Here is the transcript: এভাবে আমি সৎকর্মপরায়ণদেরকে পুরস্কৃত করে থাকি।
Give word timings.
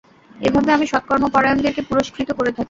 এভাবে 0.39 0.69
আমি 0.73 0.85
সৎকর্মপরায়ণদেরকে 0.87 1.81
পুরস্কৃত 1.89 2.29
করে 2.31 2.49
থাকি। 2.49 2.59